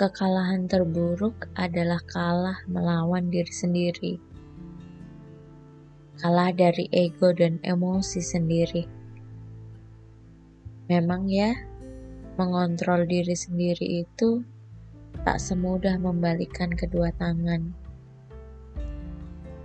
Kekalahan 0.00 0.64
terburuk 0.64 1.52
adalah 1.60 2.00
kalah 2.08 2.56
melawan 2.64 3.28
diri 3.28 3.52
sendiri. 3.52 4.16
Kalah 6.16 6.56
dari 6.56 6.88
ego 6.88 7.36
dan 7.36 7.60
emosi 7.60 8.24
sendiri. 8.24 8.88
Memang 10.88 11.28
ya, 11.28 11.52
mengontrol 12.40 13.04
diri 13.04 13.36
sendiri 13.36 14.00
itu 14.00 14.40
tak 15.20 15.36
semudah 15.36 16.00
membalikan 16.00 16.72
kedua 16.72 17.12
tangan. 17.20 17.76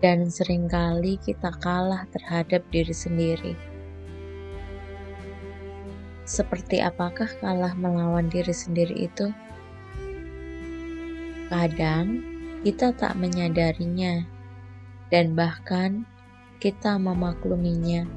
Dan 0.03 0.27
sering 0.27 0.67
kali 0.67 1.15
kita 1.23 1.55
kalah 1.63 2.03
terhadap 2.11 2.59
diri 2.75 2.91
sendiri. 2.91 3.55
Seperti 6.27 6.83
apakah 6.83 7.31
kalah 7.39 7.71
melawan 7.79 8.27
diri 8.27 8.51
sendiri 8.51 9.07
itu? 9.07 9.31
Kadang 11.45 12.25
kita 12.65 12.89
tak 12.97 13.13
menyadarinya, 13.21 14.25
dan 15.13 15.37
bahkan 15.37 16.01
kita 16.57 16.97
memakluminya. 16.97 18.09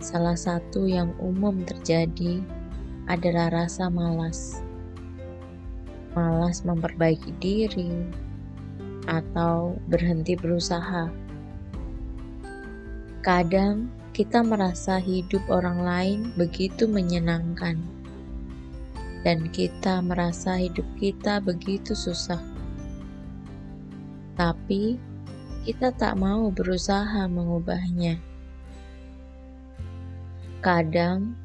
Salah 0.00 0.40
satu 0.40 0.88
yang 0.88 1.12
umum 1.20 1.60
terjadi 1.68 2.40
adalah 3.12 3.52
rasa 3.52 3.92
malas, 3.92 4.64
malas 6.16 6.64
memperbaiki 6.64 7.36
diri, 7.44 7.92
atau 9.04 9.76
berhenti 9.92 10.40
berusaha. 10.40 11.12
Kadang 13.20 13.92
kita 14.16 14.40
merasa 14.40 14.96
hidup 14.96 15.44
orang 15.52 15.84
lain 15.84 16.18
begitu 16.40 16.88
menyenangkan 16.88 17.99
dan 19.20 19.52
kita 19.52 20.00
merasa 20.00 20.56
hidup 20.56 20.86
kita 20.96 21.40
begitu 21.44 21.92
susah. 21.92 22.40
Tapi 24.36 24.96
kita 25.68 25.92
tak 25.92 26.16
mau 26.16 26.48
berusaha 26.48 27.28
mengubahnya. 27.28 28.16
Kadang 30.64 31.36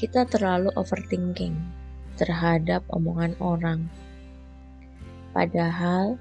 kita 0.00 0.24
terlalu 0.24 0.72
overthinking 0.80 1.56
terhadap 2.16 2.80
omongan 2.88 3.36
orang. 3.40 3.80
Padahal 5.36 6.16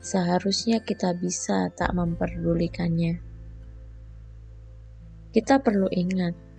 seharusnya 0.00 0.80
kita 0.80 1.12
bisa 1.12 1.68
tak 1.76 1.92
memperdulikannya. 1.92 3.20
Kita 5.30 5.60
perlu 5.60 5.86
ingat 5.92 6.49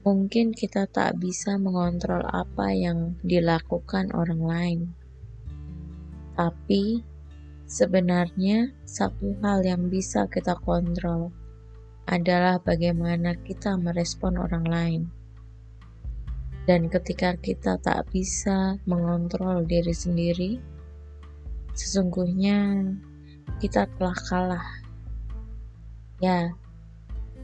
Mungkin 0.00 0.56
kita 0.56 0.88
tak 0.88 1.20
bisa 1.20 1.60
mengontrol 1.60 2.24
apa 2.24 2.72
yang 2.72 3.20
dilakukan 3.20 4.08
orang 4.16 4.40
lain, 4.40 4.80
tapi 6.40 7.04
sebenarnya 7.68 8.72
satu 8.88 9.36
hal 9.44 9.60
yang 9.60 9.92
bisa 9.92 10.24
kita 10.24 10.56
kontrol 10.64 11.28
adalah 12.08 12.56
bagaimana 12.64 13.36
kita 13.44 13.76
merespon 13.76 14.40
orang 14.40 14.64
lain. 14.64 15.02
Dan 16.64 16.88
ketika 16.88 17.36
kita 17.36 17.76
tak 17.84 18.08
bisa 18.08 18.80
mengontrol 18.88 19.68
diri 19.68 19.92
sendiri, 19.92 20.56
sesungguhnya 21.76 22.88
kita 23.60 23.84
telah 24.00 24.16
kalah. 24.32 24.68
Ya, 26.24 26.56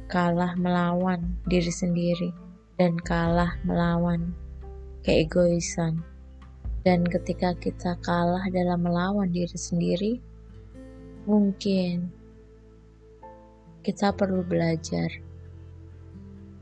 kalah 0.09 0.57
melawan 0.57 1.37
diri 1.45 1.69
sendiri 1.69 2.46
dan 2.77 3.01
kalah 3.01 3.57
melawan 3.65 4.37
keegoisan. 5.05 6.05
Dan 6.87 7.03
ketika 7.03 7.51
kita 7.59 7.99
kalah 7.99 8.47
dalam 8.53 8.87
melawan 8.87 9.33
diri 9.35 9.59
sendiri, 9.59 10.13
mungkin 11.27 12.15
kita 13.83 14.15
perlu 14.15 14.47
belajar, 14.47 15.11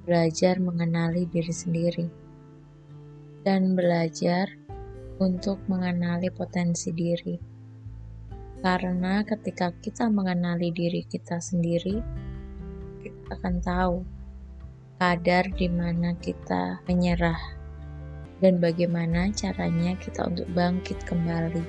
belajar 0.08 0.56
mengenali 0.64 1.28
diri 1.28 1.52
sendiri, 1.52 2.08
dan 3.44 3.76
belajar 3.76 4.48
untuk 5.20 5.60
mengenali 5.68 6.32
potensi 6.32 6.88
diri. 6.92 7.36
Karena 8.64 9.20
ketika 9.28 9.76
kita 9.76 10.08
mengenali 10.08 10.72
diri 10.72 11.04
kita 11.04 11.36
sendiri, 11.36 12.00
kita 13.04 13.36
akan 13.36 13.54
tahu 13.60 13.96
kadar 14.98 15.50
di 15.54 15.66
mana 15.66 16.14
kita 16.18 16.80
menyerah 16.86 17.38
dan 18.38 18.60
bagaimana 18.60 19.32
caranya 19.32 19.96
kita 19.96 20.28
untuk 20.28 20.48
bangkit 20.52 21.00
kembali. 21.08 21.64